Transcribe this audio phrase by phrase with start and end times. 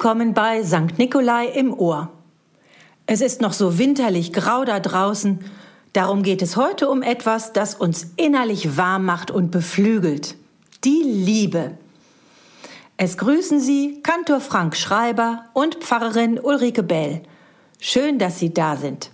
[0.00, 0.96] Willkommen bei St.
[0.96, 2.12] Nikolai im Ohr.
[3.06, 5.40] Es ist noch so winterlich grau da draußen,
[5.92, 10.36] darum geht es heute um etwas, das uns innerlich warm macht und beflügelt.
[10.84, 11.72] Die Liebe.
[12.96, 17.22] Es grüßen Sie Kantor Frank Schreiber und Pfarrerin Ulrike Bell.
[17.80, 19.10] Schön, dass Sie da sind.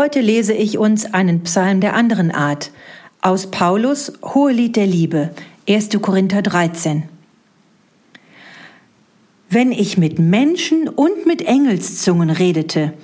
[0.00, 2.70] Heute lese ich uns einen Psalm der anderen Art
[3.20, 5.28] aus Paulus Hohelied der Liebe,
[5.68, 5.90] 1.
[6.00, 7.02] Korinther 13.
[9.50, 12.94] Wenn ich mit Menschen und mit Engelszungen redete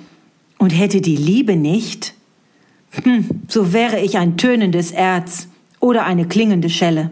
[0.57, 2.15] und hätte die Liebe nicht,
[3.03, 7.11] hm, so wäre ich ein tönendes Erz oder eine klingende Schelle.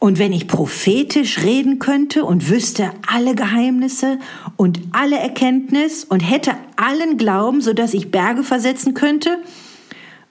[0.00, 4.18] Und wenn ich prophetisch reden könnte und wüsste alle Geheimnisse
[4.56, 9.38] und alle Erkenntnis und hätte allen Glauben, so dass ich Berge versetzen könnte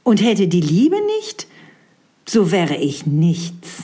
[0.02, 1.46] und hätte die Liebe nicht,
[2.28, 3.84] so wäre ich nichts.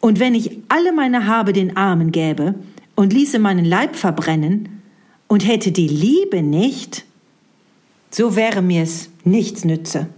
[0.00, 2.56] Und wenn ich alle meine Habe den Armen gäbe
[2.94, 4.82] und ließe meinen Leib verbrennen
[5.28, 7.06] und hätte die Liebe nicht,
[8.10, 10.08] so wäre mir's nichts nütze.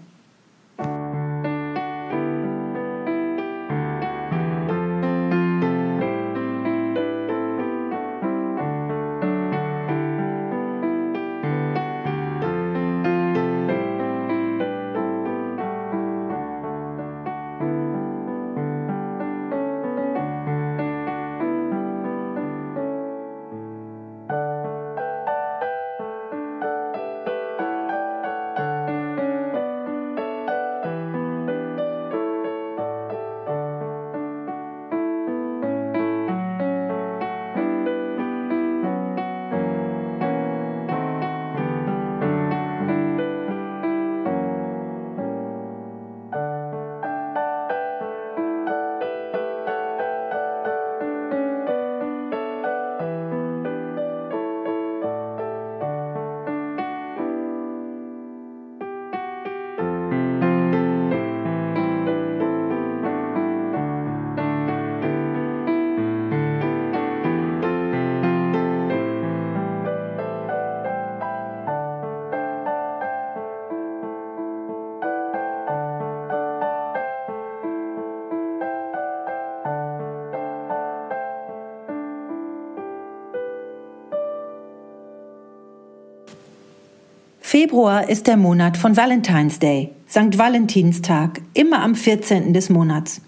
[87.58, 90.36] Februar ist der Monat von Valentine's Day, St.
[90.36, 92.52] Valentinstag, immer am 14.
[92.52, 93.22] des Monats.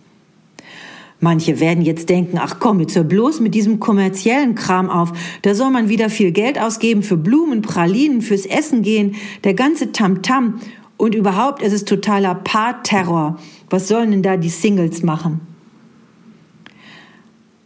[1.19, 5.15] Manche werden jetzt denken, ach komm, jetzt hör bloß mit diesem kommerziellen Kram auf.
[5.41, 9.15] Da soll man wieder viel Geld ausgeben für Blumen, Pralinen, fürs Essen gehen,
[9.45, 10.57] der ganze Tamtam.
[10.59, 10.61] -Tam.
[10.99, 13.39] Und überhaupt ist es totaler Paarterror.
[13.71, 15.41] Was sollen denn da die Singles machen?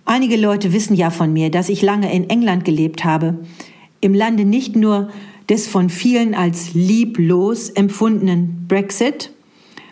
[0.05, 3.41] Einige Leute wissen ja von mir, dass ich lange in England gelebt habe.
[4.01, 5.09] Im Lande nicht nur
[5.53, 9.33] des von vielen als lieblos empfundenen Brexit,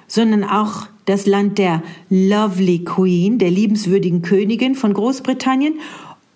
[0.06, 5.74] sondern auch das Land der Lovely Queen, der liebenswürdigen Königin von Großbritannien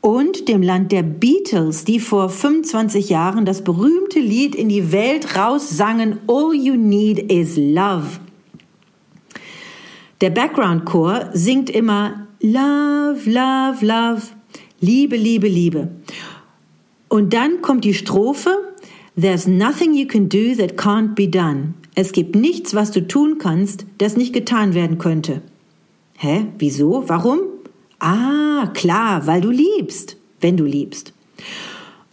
[0.03, 5.39] und dem Land der Beatles, die vor 25 Jahren das berühmte Lied in die Welt
[5.39, 8.21] raussangen All You Need Is Love.
[10.21, 14.23] Der Background Chor singt immer Love, Love, Love,
[14.81, 15.89] Liebe, Liebe, Liebe.
[17.09, 18.74] Und dann kommt die Strophe
[19.17, 21.75] There's nothing you can do that can't be done.
[21.95, 25.41] Es gibt nichts, was du tun kannst, das nicht getan werden könnte.
[26.17, 26.47] Hä?
[26.59, 27.05] Wieso?
[27.07, 27.39] Warum?
[28.01, 31.13] Ah, klar, weil du liebst, wenn du liebst.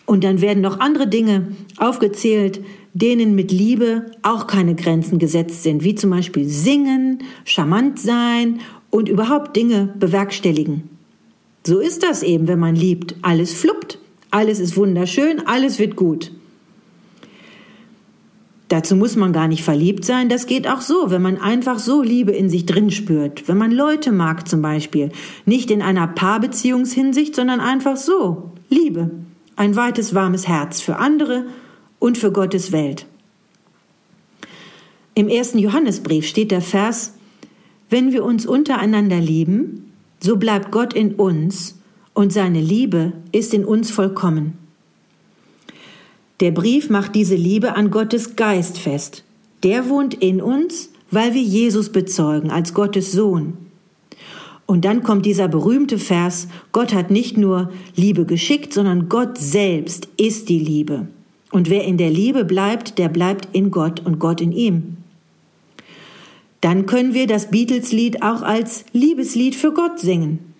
[0.05, 2.61] Und dann werden noch andere Dinge aufgezählt,
[2.93, 8.59] denen mit Liebe auch keine Grenzen gesetzt sind, wie zum Beispiel singen, charmant sein
[8.91, 10.89] und überhaupt Dinge bewerkstelligen.
[11.65, 13.15] So ist das eben, wenn man liebt.
[13.23, 13.97] Alles fluppt,
[14.29, 16.31] alles ist wunderschön, alles wird gut.
[18.71, 22.01] Dazu muss man gar nicht verliebt sein, das geht auch so, wenn man einfach so
[22.01, 23.49] Liebe in sich drin spürt.
[23.49, 25.11] Wenn man Leute mag zum Beispiel,
[25.45, 28.53] nicht in einer Paarbeziehungshinsicht, sondern einfach so.
[28.69, 29.11] Liebe,
[29.57, 31.47] ein weites, warmes Herz für andere
[31.99, 33.07] und für Gottes Welt.
[35.15, 37.15] Im ersten Johannesbrief steht der Vers,
[37.89, 39.91] wenn wir uns untereinander lieben,
[40.21, 41.77] so bleibt Gott in uns
[42.13, 44.60] und seine Liebe ist in uns vollkommen.
[46.41, 49.23] Der Brief macht diese Liebe an Gottes Geist fest.
[49.61, 53.57] Der wohnt in uns, weil wir Jesus bezeugen als Gottes Sohn.
[54.65, 60.07] Und dann kommt dieser berühmte Vers, Gott hat nicht nur Liebe geschickt, sondern Gott selbst
[60.17, 61.07] ist die Liebe.
[61.51, 64.97] Und wer in der Liebe bleibt, der bleibt in Gott und Gott in ihm.
[66.61, 70.50] Dann können wir das Beatles-Lied auch als Liebeslied für Gott singen.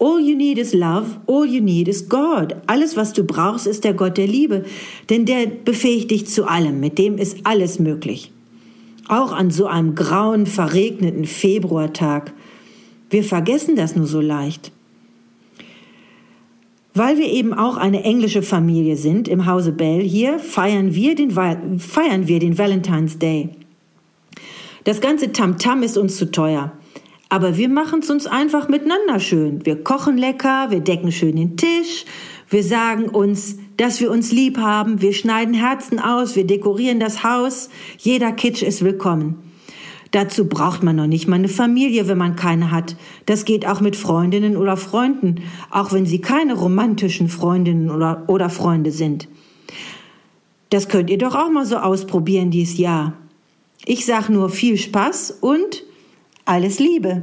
[0.00, 2.54] All you need is love, all you need is God.
[2.66, 4.64] Alles, was du brauchst, ist der Gott der Liebe,
[5.10, 8.30] denn der befähigt dich zu allem, mit dem ist alles möglich.
[9.08, 12.32] Auch an so einem grauen, verregneten Februartag.
[13.10, 14.70] Wir vergessen das nur so leicht.
[16.94, 21.30] Weil wir eben auch eine englische Familie sind im Hause Bell hier, feiern wir den,
[21.32, 23.50] feiern wir den Valentine's Day.
[24.84, 26.72] Das ganze Tamtam -Tam ist uns zu teuer.
[27.28, 29.64] Aber wir machen es uns einfach miteinander schön.
[29.66, 32.06] Wir kochen lecker, wir decken schön den Tisch,
[32.48, 37.22] wir sagen uns, dass wir uns lieb haben, wir schneiden Herzen aus, wir dekorieren das
[37.22, 37.68] Haus.
[37.98, 39.42] Jeder Kitsch ist willkommen.
[40.10, 42.96] Dazu braucht man noch nicht mal eine Familie, wenn man keine hat.
[43.26, 48.48] Das geht auch mit Freundinnen oder Freunden, auch wenn sie keine romantischen Freundinnen oder, oder
[48.48, 49.28] Freunde sind.
[50.70, 53.12] Das könnt ihr doch auch mal so ausprobieren dieses Jahr.
[53.84, 55.84] Ich sag nur viel Spaß und
[56.48, 57.22] alles Liebe!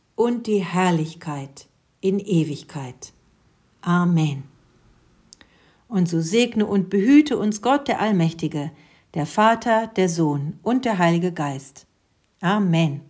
[0.21, 1.67] und die Herrlichkeit
[1.99, 3.11] in Ewigkeit.
[3.81, 4.43] Amen.
[5.87, 8.69] Und so segne und behüte uns Gott der Allmächtige,
[9.15, 11.87] der Vater, der Sohn und der Heilige Geist.
[12.39, 13.01] Amen.